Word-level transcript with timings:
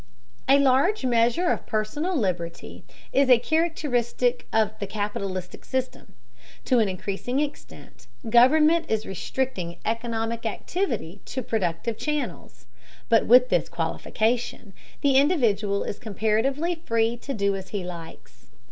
A 0.49 0.57
large 0.57 1.05
measure 1.05 1.51
of 1.51 1.67
personal 1.67 2.15
liberty 2.17 2.83
is 3.13 3.29
a 3.29 3.37
characteristic 3.37 4.47
of 4.51 4.71
the 4.79 4.87
capitalistic 4.87 5.63
system, 5.63 6.15
To 6.65 6.79
an 6.79 6.89
increasing 6.89 7.39
extent, 7.39 8.07
government 8.27 8.89
is 8.89 9.05
restricting 9.05 9.77
economic 9.85 10.43
activity 10.43 11.21
to 11.25 11.43
productive 11.43 11.99
channels, 11.99 12.65
but 13.09 13.27
with 13.27 13.49
this 13.49 13.69
qualification, 13.69 14.73
the 15.01 15.17
individual 15.17 15.83
is 15.83 15.99
comparatively 15.99 16.73
free 16.83 17.15
to 17.17 17.35
do 17.35 17.55
as 17.55 17.69
he 17.69 17.83
likes. 17.83 18.47